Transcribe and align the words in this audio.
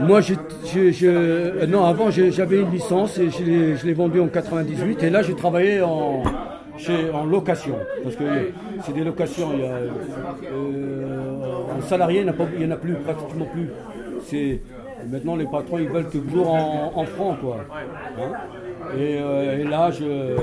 Moi, 0.00 0.20
je, 0.20 0.34
je- 0.90 1.06
euh, 1.06 1.66
non, 1.66 1.84
avant, 1.84 2.10
j'avais 2.10 2.60
une 2.60 2.70
licence 2.70 3.18
et 3.18 3.30
je 3.30 3.86
l'ai- 3.86 3.92
vendue 3.94 4.20
en 4.20 4.28
98. 4.28 5.02
Et 5.02 5.10
là, 5.10 5.22
j'ai 5.22 5.34
travaillé 5.34 5.80
en, 5.82 6.22
chez- 6.76 7.10
en 7.12 7.24
location. 7.24 7.76
Parce 8.02 8.16
que 8.16 8.24
c'est 8.84 8.94
des 8.94 9.04
locations. 9.04 9.50
Il 9.54 9.60
y 9.60 9.66
a, 9.66 9.72
euh, 9.72 9.88
en 11.78 11.82
salarié, 11.82 12.20
il 12.20 12.58
n'y 12.58 12.66
en 12.66 12.70
a 12.72 12.76
plus, 12.76 12.94
pratiquement 12.94 13.46
plus. 13.46 13.68
Maintenant, 15.04 15.36
les 15.36 15.46
patrons, 15.46 15.78
ils 15.78 15.88
veulent 15.88 16.10
toujours 16.10 16.52
en, 16.52 16.92
en 16.94 17.04
francs, 17.04 17.38
quoi. 17.40 17.58
Hein 18.18 18.32
et, 18.96 19.18
euh, 19.20 19.58
et 19.58 19.64
là, 19.64 19.90
je, 19.90 20.36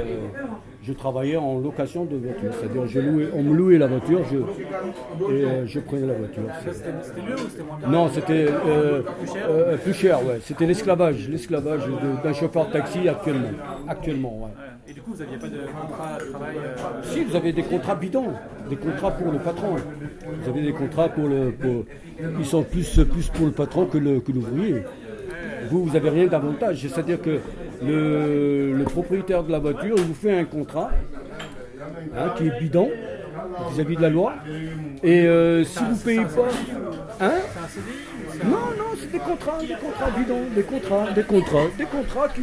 je 0.83 0.93
travaillais 0.93 1.37
en 1.37 1.59
location 1.59 2.05
de 2.05 2.17
voiture. 2.17 2.51
C'est-à-dire, 2.59 2.85
je 2.87 2.99
louais, 2.99 3.29
on 3.33 3.43
me 3.43 3.55
louait 3.55 3.77
la 3.77 3.87
voiture 3.87 4.21
je, 4.29 4.37
et 4.37 5.45
euh, 5.45 5.65
je 5.65 5.79
prenais 5.79 6.07
la 6.07 6.13
voiture. 6.13 6.43
C'était 6.71 7.21
mieux 7.21 7.35
ou 7.35 7.49
c'était 7.49 7.63
moins 7.63 7.77
bien 7.77 7.87
non, 7.89 8.09
c'était 8.09 8.47
euh, 8.67 9.77
plus 9.77 9.93
cher, 9.93 10.19
ouais. 10.25 10.39
C'était 10.41 10.65
l'esclavage, 10.65 11.29
l'esclavage 11.29 11.81
d'un 12.23 12.33
chauffeur 12.33 12.67
de 12.67 12.73
taxi 12.73 13.07
actuellement. 13.07 13.49
Actuellement, 13.87 14.43
ouais. 14.43 14.51
Et 14.87 14.93
du 14.93 15.01
coup, 15.01 15.13
vous 15.13 15.23
n'aviez 15.23 15.37
pas 15.37 15.47
de 15.47 15.59
contrat 15.59 16.17
de 16.19 16.29
travail 16.29 16.57
euh, 16.57 17.03
Si, 17.03 17.23
vous 17.23 17.35
avez 17.35 17.53
des 17.53 17.63
contrats 17.63 17.95
bidons, 17.95 18.33
des 18.69 18.75
contrats 18.75 19.11
pour 19.11 19.31
le 19.31 19.39
patron. 19.39 19.75
Vous 20.41 20.49
avez 20.49 20.61
des 20.61 20.73
contrats 20.73 21.09
pour 21.09 21.27
le. 21.27 21.53
ils 22.39 22.45
sont 22.45 22.63
plus, 22.63 22.99
plus 23.05 23.29
pour 23.29 23.45
le 23.45 23.51
patron 23.53 23.85
que 23.85 23.97
l'ouvrier. 23.97 24.83
Vous, 25.69 25.85
vous 25.85 25.95
avez 25.95 26.09
rien 26.09 26.27
d'avantage. 26.27 26.81
C'est-à-dire 26.81 27.21
que 27.21 27.39
le, 27.81 28.73
le 28.73 28.83
propriétaire 28.83 29.43
de 29.43 29.51
la 29.51 29.59
voiture, 29.59 29.95
il 29.97 30.03
vous 30.03 30.13
fait 30.13 30.37
un 30.37 30.45
contrat 30.45 30.91
hein, 32.15 32.33
qui 32.37 32.47
est 32.47 32.59
bidon 32.59 32.89
vis-à-vis 33.71 33.95
de 33.95 34.01
la 34.01 34.09
loi. 34.09 34.33
Et 35.03 35.21
euh, 35.21 35.63
si 35.63 35.79
vous 35.79 35.95
payez 35.97 36.25
pas. 36.25 37.25
Hein? 37.25 37.31
Non, 38.45 38.71
non, 38.77 38.91
c'est 38.99 39.11
des 39.11 39.19
contrats, 39.19 39.59
des 39.59 39.75
contrats 39.75 40.09
bidons, 40.17 40.45
des 40.55 40.63
contrats, 40.63 41.11
des 41.11 41.23
contrats, 41.23 41.67
des 41.77 41.85
contrats 41.85 42.29
qui. 42.29 42.41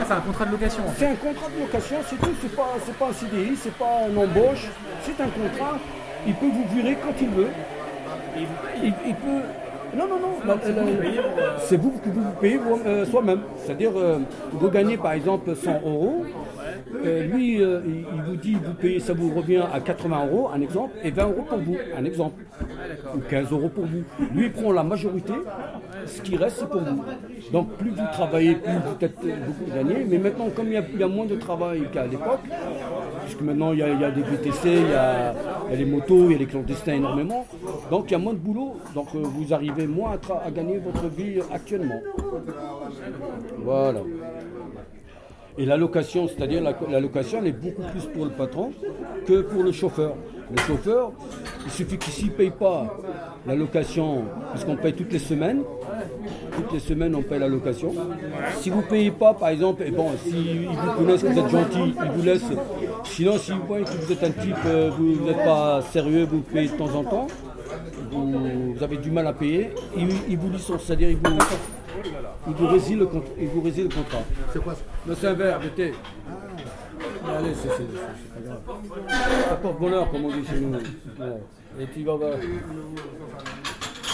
Ah, 0.00 0.04
c'est 0.06 0.12
un 0.12 0.20
contrat 0.20 0.44
de 0.46 0.52
location. 0.52 0.82
C'est 0.96 1.06
un 1.06 1.16
contrat 1.16 1.48
de 1.48 1.60
location, 1.60 1.96
c'est 2.08 2.16
tout, 2.16 2.34
c'est 2.42 2.54
pas, 2.54 2.74
c'est 2.84 2.94
pas 2.94 3.08
un 3.08 3.12
CDI, 3.12 3.56
c'est 3.56 3.74
pas 3.74 4.06
un 4.08 4.16
embauche, 4.16 4.68
c'est 5.02 5.20
un 5.20 5.28
contrat. 5.28 5.78
Il 6.26 6.34
peut 6.34 6.46
vous 6.46 6.66
virer 6.74 6.96
quand 7.02 7.14
il 7.20 7.28
veut. 7.28 7.50
Il 8.82 9.14
peut. 9.14 9.42
Non, 9.96 10.06
non, 10.06 10.18
non, 10.46 10.54
c'est 10.62 10.72
vous 10.72 10.86
payez 11.00 11.18
pour, 11.18 11.38
euh, 11.38 11.56
c'est 11.58 11.76
vous 11.76 11.90
qui 11.92 12.08
vous 12.10 12.30
payez 12.40 12.60
euh, 12.86 13.04
soi-même. 13.06 13.40
C'est-à-dire, 13.56 13.92
euh, 13.96 14.18
vous 14.52 14.70
gagnez 14.70 14.96
par 14.96 15.12
exemple 15.12 15.54
100 15.56 15.80
euros. 15.86 16.24
euh, 17.04 17.22
lui, 17.24 17.62
euh, 17.62 17.80
il, 17.86 18.04
il 18.14 18.22
vous 18.22 18.36
dit, 18.36 18.54
vous 18.54 18.74
payez, 18.74 19.00
ça 19.00 19.12
vous 19.14 19.34
revient 19.34 19.62
à 19.72 19.80
80 19.80 20.26
euros, 20.26 20.48
un 20.54 20.60
exemple, 20.60 20.94
et 21.02 21.10
20 21.10 21.22
euros 21.24 21.44
pour 21.48 21.58
vous, 21.58 21.76
un 21.96 22.04
exemple. 22.04 22.42
Ou 23.16 23.20
15 23.28 23.50
euros 23.52 23.68
pour 23.68 23.84
vous. 23.86 24.02
Lui, 24.34 24.46
il 24.46 24.52
prend 24.52 24.72
la 24.72 24.82
majorité, 24.82 25.32
ce 26.06 26.20
qui 26.22 26.36
reste, 26.36 26.58
c'est 26.60 26.68
pour 26.68 26.80
vous. 26.80 27.04
Donc, 27.52 27.70
plus 27.76 27.90
vous 27.90 28.06
travaillez, 28.12 28.54
plus 28.56 28.72
vous 28.72 28.96
faites 29.00 29.16
beaucoup 29.16 29.70
d'années. 29.74 30.04
Mais 30.08 30.18
maintenant, 30.18 30.48
comme 30.54 30.66
il 30.66 30.74
y, 30.74 30.76
a, 30.76 30.82
il 30.92 31.00
y 31.00 31.02
a 31.02 31.08
moins 31.08 31.26
de 31.26 31.36
travail 31.36 31.82
qu'à 31.92 32.06
l'époque, 32.06 32.40
puisque 33.24 33.40
maintenant 33.42 33.72
il 33.72 33.78
y, 33.78 33.82
a, 33.82 33.88
il 33.88 34.00
y 34.00 34.04
a 34.04 34.10
des 34.10 34.22
VTC, 34.22 34.60
il 34.64 34.90
y 34.90 34.94
a, 34.94 35.34
il 35.68 35.72
y 35.72 35.74
a 35.74 35.76
les 35.78 35.84
motos, 35.84 36.26
il 36.26 36.32
y 36.32 36.34
a 36.34 36.38
les 36.38 36.46
clandestins 36.46 36.94
énormément, 36.94 37.46
donc 37.90 38.06
il 38.08 38.12
y 38.12 38.14
a 38.14 38.18
moins 38.18 38.32
de 38.32 38.38
boulot. 38.38 38.76
Donc, 38.94 39.08
euh, 39.14 39.18
vous 39.22 39.52
arrivez 39.54 39.77
moins 39.86 40.18
à, 40.44 40.50
gagner 40.50 40.78
votre 40.78 41.06
vie 41.08 41.40
actuellement. 41.52 42.00
Voilà. 43.58 44.00
Et 45.58 45.66
la 45.66 45.76
location, 45.76 46.28
c'est-à-dire 46.28 46.62
la, 46.62 47.00
location, 47.00 47.38
elle 47.40 47.48
est 47.48 47.52
beaucoup 47.52 47.82
plus 47.82 48.04
pour 48.06 48.24
le 48.24 48.30
patron 48.30 48.70
que 49.26 49.40
pour 49.42 49.64
le 49.64 49.72
chauffeur. 49.72 50.14
Le 50.50 50.56
chauffeur, 50.62 51.12
il 51.64 51.70
suffit 51.72 51.98
qu'il 51.98 52.12
s'y 52.12 52.30
paye 52.30 52.50
pas 52.50 52.96
la 53.44 53.56
location, 53.56 54.22
puisqu'on 54.52 54.76
paye 54.76 54.92
toutes 54.92 55.12
les 55.12 55.18
semaines. 55.18 55.62
Toutes 56.54 56.72
les 56.72 56.78
semaines, 56.78 57.14
on 57.16 57.22
paye 57.22 57.40
la 57.40 57.48
location. 57.48 57.92
Si 58.60 58.70
vous 58.70 58.82
payez 58.82 59.10
pas, 59.10 59.34
par 59.34 59.48
exemple, 59.48 59.82
et 59.82 59.90
bon, 59.90 60.10
s'ils 60.24 60.68
vous 60.68 60.92
connaissent 60.96 61.24
vous 61.24 61.38
êtes 61.38 61.48
gentil, 61.48 61.94
ils 62.04 62.10
vous 62.12 62.22
laissent. 62.22 62.52
Sinon, 63.04 63.36
si 63.38 63.50
vous 63.50 63.66
voyez 63.66 63.84
que 63.84 63.90
vous 63.90 64.12
êtes 64.12 64.22
un 64.22 64.30
type, 64.30 64.56
euh, 64.66 64.90
vous 64.96 65.26
n'êtes 65.26 65.44
pas 65.44 65.82
sérieux, 65.90 66.24
vous 66.30 66.40
payez 66.40 66.68
de 66.68 66.76
temps 66.76 66.94
en 66.94 67.02
temps, 67.02 67.26
vous, 68.10 68.74
vous 68.74 68.82
avez 68.82 68.96
du 68.96 69.10
mal 69.10 69.26
à 69.26 69.32
payer, 69.32 69.70
ils, 69.96 70.08
ils 70.28 70.38
vous 70.38 70.50
licencient, 70.50 70.78
c'est-à-dire 70.78 71.10
ils 71.10 71.16
vous, 71.16 71.38
ils 72.46 72.54
vous 72.54 72.66
résilient 72.68 72.98
le, 72.98 73.04
le 73.04 73.88
contrat. 73.88 74.22
C'est 74.52 74.62
quoi 74.62 74.74
ça? 74.74 75.14
C'est 75.14 75.26
un 75.26 75.34
verre 75.34 75.60
de 75.60 75.68
thé. 75.68 75.94
Allez, 77.26 77.54
c'est 77.54 77.68
pas 77.68 77.76
grave. 78.44 78.60
Ça 79.48 79.56
porte 79.56 79.78
bonheur, 79.80 80.10
comme 80.10 80.24
on 80.24 80.30
dit 80.30 80.46
chez 80.48 80.60
nous. 80.60 80.72
Ouais. 80.72 80.82
Et 81.80 81.86
puis, 81.86 82.02
bah, 82.02 82.16
bah, 82.20 82.26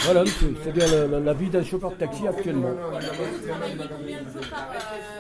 Voilà, 0.05 0.21
monsieur, 0.23 0.55
c'est-à-dire 0.63 1.09
la, 1.11 1.21
la- 1.21 1.33
vie 1.33 1.49
d'un 1.49 1.63
chauffeur 1.63 1.91
de 1.91 1.97
taxi 1.97 2.27
actuellement. 2.29 2.71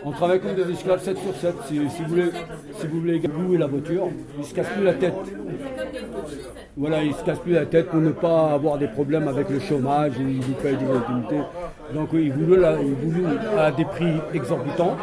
On 0.04 0.12
travaille 0.12 0.40
comme 0.40 0.54
des 0.54 0.70
esclaves 0.70 1.02
7 1.02 1.16
sur 1.18 1.34
7. 1.34 1.54
Si, 1.68 1.78
vous 1.78 1.88
voulez, 2.08 2.30
si 2.78 2.86
louer 2.86 3.58
la 3.58 3.66
voiture, 3.66 4.08
ils 4.36 4.40
ne 4.40 4.44
se 4.44 4.54
cassent 4.54 4.68
plus 4.74 4.84
la 4.84 4.94
tête. 4.94 5.14
Voilà, 6.76 7.02
ils 7.02 7.10
ne 7.10 7.14
se 7.14 7.24
cassent 7.24 7.38
plus 7.38 7.52
la 7.52 7.66
tête 7.66 7.88
pour 7.88 8.00
ne 8.00 8.10
pas 8.10 8.52
avoir 8.52 8.78
des 8.78 8.88
problèmes 8.88 9.28
avec 9.28 9.48
le 9.48 9.60
chômage, 9.60 10.12
ou 10.18 10.28
ils 10.28 10.40
vous 10.42 10.54
payent 10.54 10.76
des 10.76 10.84
indemnités. 10.86 11.42
Donc 11.94 12.12
oui, 12.12 12.26
ils 12.26 12.32
vous 12.32 12.54
à 13.58 13.70
des 13.70 13.84
prix 13.84 14.12
exorbitants. 14.34 14.96